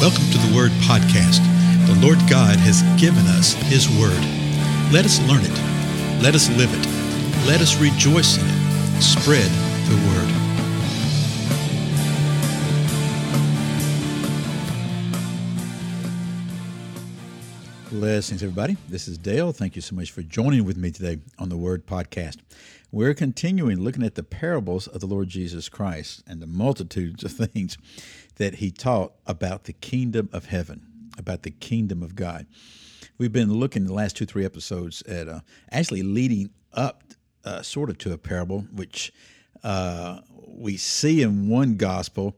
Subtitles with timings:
[0.00, 1.44] Welcome to the Word Podcast.
[1.86, 4.16] The Lord God has given us His Word.
[4.90, 6.22] Let us learn it.
[6.22, 6.86] Let us live it.
[7.46, 9.02] Let us rejoice in it.
[9.02, 9.50] Spread
[9.90, 10.40] the Word.
[17.90, 18.78] Blessings, everybody.
[18.88, 19.52] This is Dale.
[19.52, 22.38] Thank you so much for joining with me today on the Word Podcast.
[22.90, 27.32] We're continuing looking at the parables of the Lord Jesus Christ and the multitudes of
[27.52, 27.76] things
[28.40, 30.80] that he taught about the kingdom of heaven,
[31.18, 32.46] about the kingdom of God.
[33.18, 35.40] We've been looking the last two, three episodes at uh,
[35.70, 37.04] actually leading up
[37.44, 39.12] uh, sort of to a parable, which
[39.62, 42.34] uh, we see in one gospel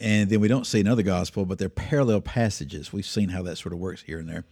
[0.00, 2.92] and then we don't see another gospel, but they're parallel passages.
[2.92, 4.44] We've seen how that sort of works here and there.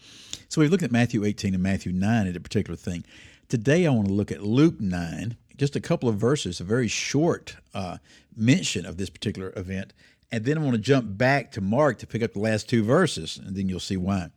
[0.49, 3.05] So we've looked at Matthew 18 and Matthew 9 at a particular thing.
[3.49, 6.87] Today I want to look at Luke 9, just a couple of verses, a very
[6.87, 7.99] short uh,
[8.37, 9.93] mention of this particular event,
[10.35, 12.83] and then I want to jump back to Mark to pick up the last two
[12.83, 14.31] verses, and then you'll see why.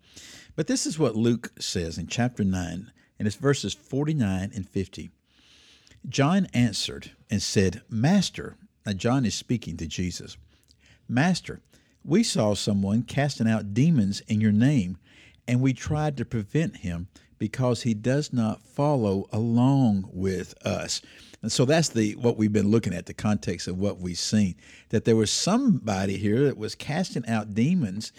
[0.56, 5.10] But this is what Luke says in chapter 9, and it's verses 49 and 50.
[6.08, 10.38] John answered and said, Master, now John is speaking to Jesus,
[11.10, 11.62] Master,
[12.06, 15.00] we saw someone casting out demons in your name,
[15.48, 17.08] and we tried to prevent him
[17.38, 21.02] because he does not follow along with us.
[21.42, 24.56] And so that's the what we've been looking at, the context of what we've seen.
[24.90, 28.12] That there was somebody here that was casting out demons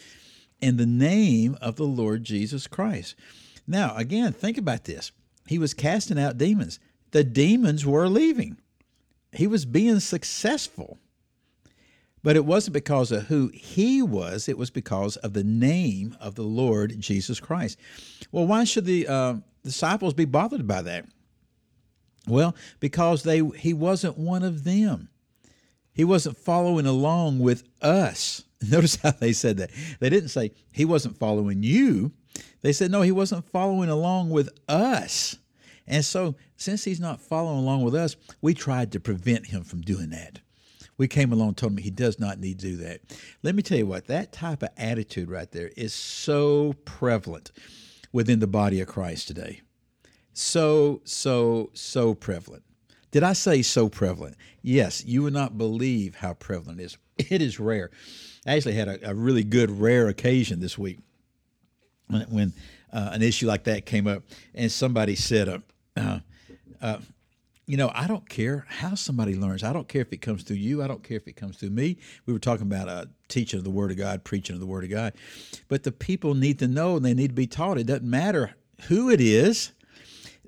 [0.61, 3.15] in the name of the Lord Jesus Christ.
[3.67, 5.13] Now, again, think about this.
[5.47, 6.79] He was casting out demons.
[7.11, 8.59] The demons were leaving.
[9.33, 10.99] He was being successful.
[12.23, 16.35] But it wasn't because of who he was, it was because of the name of
[16.35, 17.79] the Lord Jesus Christ.
[18.33, 21.07] Well, why should the uh, disciples be bothered by that?
[22.27, 25.09] Well, because they he wasn't one of them.
[25.93, 28.45] He wasn't following along with us.
[28.69, 29.71] Notice how they said that.
[30.01, 32.13] They didn't say he wasn't following you.
[32.61, 35.37] They said no, he wasn't following along with us.
[35.87, 39.81] And so, since he's not following along with us, we tried to prevent him from
[39.81, 40.41] doing that.
[40.99, 43.01] We came along and told him he does not need to do that.
[43.43, 47.51] Let me tell you what, that type of attitude right there is so prevalent
[48.13, 49.63] within the body of Christ today
[50.39, 52.63] so, so, so prevalent.
[53.11, 54.37] Did I say so prevalent?
[54.63, 56.99] Yes, you would not believe how prevalent it is.
[57.31, 57.91] It is rare.
[58.47, 61.01] I actually had a, a really good rare occasion this week
[62.07, 62.53] when, when
[62.93, 64.23] uh, an issue like that came up,
[64.55, 65.63] and somebody said,
[65.97, 66.21] uh,
[66.81, 66.99] uh,
[67.69, 69.63] you know, I don't care how somebody learns.
[69.63, 70.83] I don't care if it comes through you.
[70.83, 71.99] I don't care if it comes through me.
[72.27, 74.85] We were talking about uh, teaching of the Word of God, preaching of the Word
[74.85, 75.13] of God.
[75.69, 77.79] But the people need to know and they need to be taught.
[77.79, 78.57] It doesn't matter
[78.89, 79.73] who it is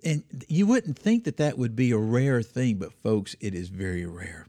[0.04, 3.68] and you wouldn't think that that would be a rare thing, but folks, it is
[3.68, 4.46] very rare,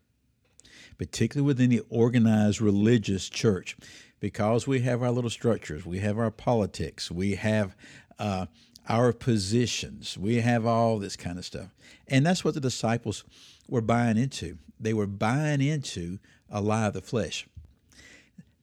[0.98, 3.76] particularly within the organized religious church,
[4.20, 7.76] because we have our little structures, we have our politics, we have
[8.20, 8.46] uh,
[8.90, 11.70] our positions, we have all this kind of stuff.
[12.08, 13.24] And that's what the disciples
[13.68, 14.58] were buying into.
[14.80, 16.20] They were buying into
[16.50, 17.48] a lie of the flesh.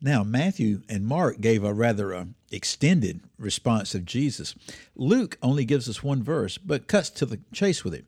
[0.00, 4.54] Now, Matthew and Mark gave a rather uh, extended response of Jesus.
[4.94, 8.04] Luke only gives us one verse, but cuts to the chase with it.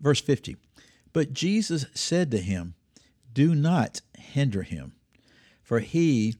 [0.00, 0.56] Verse 50
[1.12, 2.74] But Jesus said to him,
[3.32, 4.92] Do not hinder him,
[5.62, 6.36] for he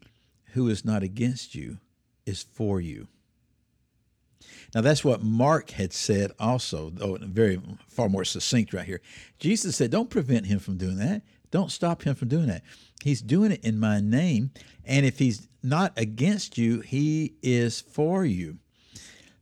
[0.53, 1.79] who is not against you
[2.27, 3.09] is for you.
[4.75, 9.01] Now, that's what Mark had said also, though very far more succinct right here.
[9.39, 11.23] Jesus said, Don't prevent him from doing that.
[11.51, 12.63] Don't stop him from doing that.
[13.03, 14.53] He's doing it in my name.
[14.85, 18.59] And if he's not against you, he is for you.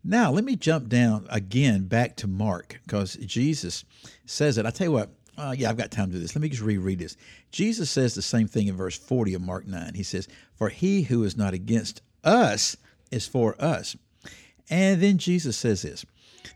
[0.02, 3.84] Now, let me jump down again back to Mark because Jesus
[4.24, 4.64] says it.
[4.64, 6.34] I tell you what, uh, yeah, I've got time to do this.
[6.34, 7.16] Let me just reread this.
[7.52, 9.94] Jesus says the same thing in verse 40 of Mark 9.
[9.94, 12.76] He says, For he who is not against us
[13.10, 13.96] is for us.
[14.70, 16.04] And then Jesus says this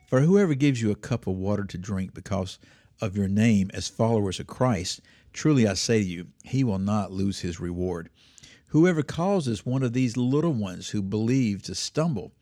[0.09, 2.59] For whoever gives you a cup of water to drink because
[3.01, 5.01] of your name as followers of Christ
[5.33, 8.11] Truly I say to you, he will not lose his reward.
[8.69, 12.33] Whoever causes one of these little ones who believe to stumble,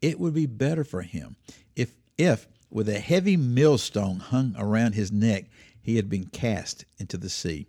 [0.00, 1.36] it would be better for him
[1.74, 5.46] if, if with a heavy millstone hung around his neck,
[5.80, 7.66] he had been cast into the sea.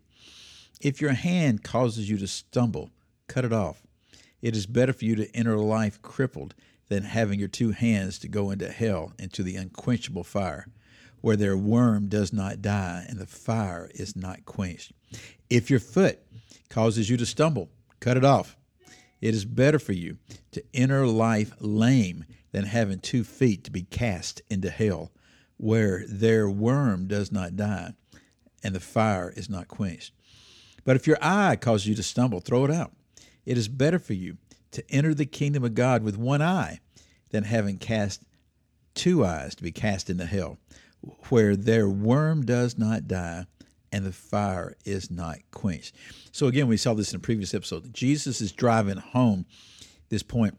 [0.81, 2.91] If your hand causes you to stumble,
[3.27, 3.83] cut it off.
[4.41, 6.53] It is better for you to enter life crippled
[6.89, 10.67] than having your two hands to go into hell, into the unquenchable fire
[11.25, 14.91] where their worm does not die and the fire is not quenched.
[15.49, 16.19] If your foot
[16.69, 18.55] causes you to stumble, cut it off.
[19.21, 20.19] It is better for you
[20.51, 25.11] to enter life lame than having two feet to be cast into hell,
[25.57, 27.95] where their worm does not die
[28.63, 30.13] and the fire is not quenched.
[30.83, 32.91] But if your eye causes you to stumble, throw it out.
[33.47, 34.37] It is better for you
[34.75, 36.79] to enter the kingdom of God with one eye
[37.29, 38.23] than having cast
[38.93, 40.57] two eyes to be cast into hell,
[41.29, 43.45] where their worm does not die
[43.91, 45.95] and the fire is not quenched.
[46.31, 47.93] So again, we saw this in a previous episode.
[47.93, 49.45] Jesus is driving home
[50.09, 50.57] this point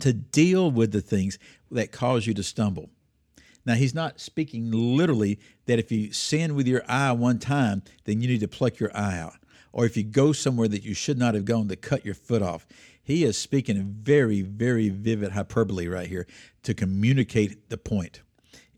[0.00, 1.38] to deal with the things
[1.70, 2.90] that cause you to stumble.
[3.66, 8.20] Now, he's not speaking literally that if you sin with your eye one time, then
[8.20, 9.36] you need to pluck your eye out.
[9.72, 12.42] Or if you go somewhere that you should not have gone, to cut your foot
[12.42, 12.66] off.
[13.04, 16.26] He is speaking in very, very vivid hyperbole right here
[16.62, 18.22] to communicate the point,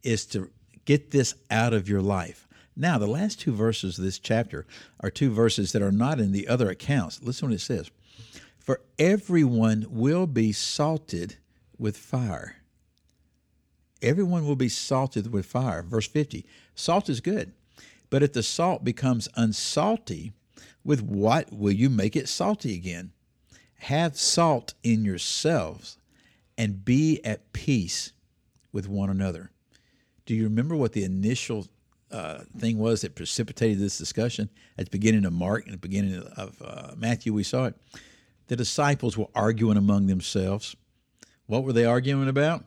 [0.02, 0.50] is to
[0.84, 2.46] get this out of your life.
[2.76, 4.66] Now, the last two verses of this chapter
[5.00, 7.22] are two verses that are not in the other accounts.
[7.22, 7.90] Listen what it says
[8.58, 11.36] For everyone will be salted
[11.78, 12.56] with fire
[14.02, 15.82] everyone will be salted with fire.
[15.82, 17.52] Verse 50 Salt is good,
[18.10, 20.32] but if the salt becomes unsalty,
[20.84, 23.12] with what will you make it salty again?
[23.78, 25.98] Have salt in yourselves
[26.58, 28.12] and be at peace
[28.72, 29.50] with one another.
[30.24, 31.66] Do you remember what the initial
[32.10, 36.18] uh, thing was that precipitated this discussion at the beginning of Mark and the beginning
[36.36, 37.32] of uh, Matthew?
[37.32, 37.74] We saw it.
[38.48, 40.74] The disciples were arguing among themselves.
[41.46, 42.64] What were they arguing about?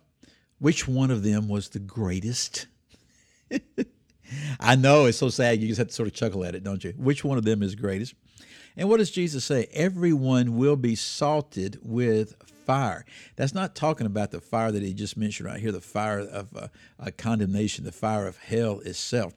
[0.59, 2.67] which one of them was the greatest?
[4.59, 5.59] I know it's so sad.
[5.59, 6.93] You just have to sort of chuckle at it, don't you?
[6.97, 8.13] Which one of them is greatest?
[8.77, 9.67] And what does Jesus say?
[9.73, 12.35] Everyone will be salted with
[12.65, 13.05] fire.
[13.35, 16.55] That's not talking about the fire that he just mentioned right here, the fire of
[16.55, 16.67] uh,
[16.99, 19.33] uh, condemnation, the fire of hell itself.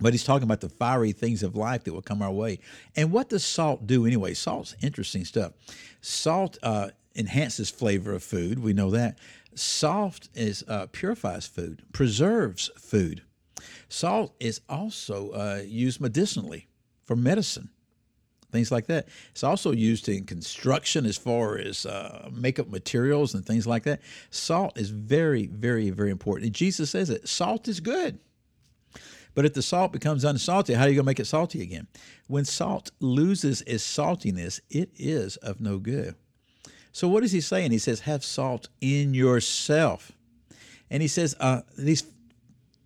[0.00, 2.60] But he's talking about the fiery things of life that will come our way.
[2.96, 4.34] And what does salt do anyway?
[4.34, 5.52] Salt's interesting stuff.
[6.00, 8.60] Salt uh, enhances flavor of food.
[8.60, 9.18] We know that.
[9.54, 13.22] Salt is uh, purifies food, preserves food.
[13.88, 16.68] Salt is also uh, used medicinally
[17.04, 17.70] for medicine,
[18.50, 19.08] things like that.
[19.30, 24.00] It's also used in construction as far as uh, makeup materials and things like that.
[24.30, 26.46] Salt is very, very, very important.
[26.46, 28.18] And Jesus says it salt is good.
[29.34, 31.86] But if the salt becomes unsalty, how are you going to make it salty again?
[32.26, 36.16] When salt loses its saltiness, it is of no good.
[36.92, 37.70] So what is he saying?
[37.70, 40.12] He says, have salt in yourself.
[40.90, 42.02] And he says, uh, these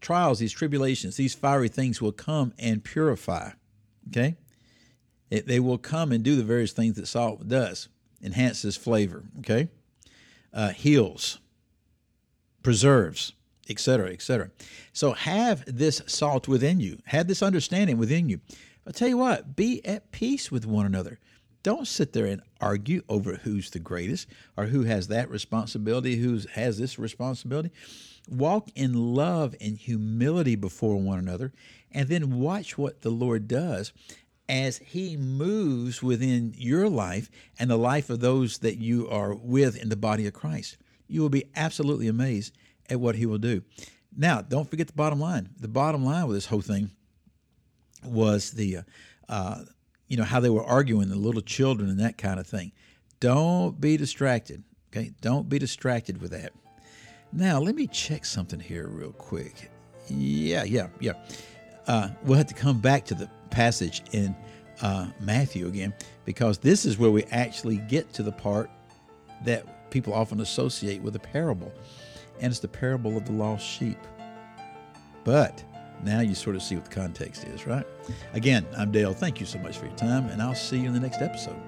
[0.03, 3.53] trials, these tribulations, these fiery things will come and purify.
[4.09, 4.37] Okay?
[5.31, 7.89] It, they will come and do the various things that salt does,
[8.23, 9.25] enhances flavor.
[9.41, 9.69] Okay?
[10.53, 11.39] Uh, heals,
[12.63, 13.33] preserves,
[13.69, 14.51] etc., etc.
[14.93, 16.99] So have this salt within you.
[17.07, 18.41] Have this understanding within you.
[18.87, 21.19] I'll tell you what, be at peace with one another.
[21.63, 26.39] Don't sit there and argue over who's the greatest or who has that responsibility, who
[26.53, 27.71] has this responsibility.
[28.29, 31.53] Walk in love and humility before one another,
[31.91, 33.93] and then watch what the Lord does
[34.49, 39.77] as He moves within your life and the life of those that you are with
[39.77, 40.77] in the body of Christ.
[41.07, 42.57] You will be absolutely amazed
[42.91, 43.63] at what He will do.
[44.17, 45.49] Now, don't forget the bottom line.
[45.59, 46.91] The bottom line with this whole thing
[48.05, 48.83] was the uh,
[49.29, 49.65] uh,
[50.09, 52.73] you know, how they were arguing, the little children and that kind of thing.
[53.21, 54.63] Don't be distracted.
[54.93, 55.13] Okay.
[55.21, 56.53] Don't be distracted with that.
[57.33, 59.71] Now, let me check something here real quick.
[60.09, 61.15] Yeah, yeah, yeah.
[61.87, 64.35] Uh, we'll have to come back to the passage in
[64.83, 65.95] uh, Matthew again
[66.25, 68.71] because this is where we actually get to the part
[69.45, 71.73] that people often associate with a parable,
[72.41, 73.99] and it's the parable of the lost sheep.
[75.23, 75.63] But
[76.03, 77.87] now you sort of see what the context is, right?
[78.33, 79.15] Again, I'm Dale.
[79.15, 81.61] Thank you so much for your time, and I'll see you in the next episode.